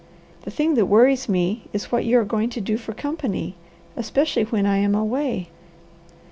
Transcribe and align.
The 0.45 0.49
thing 0.49 0.73
that 0.73 0.87
worries 0.87 1.29
me 1.29 1.67
is 1.73 1.91
what 1.91 2.05
you 2.05 2.17
are 2.17 2.25
going 2.25 2.49
to 2.49 2.59
do 2.59 2.75
for 2.77 2.91
company, 2.91 3.53
especially 3.95 4.41
while 4.45 4.65
I 4.65 4.77
am 4.77 4.95
away." 4.95 5.49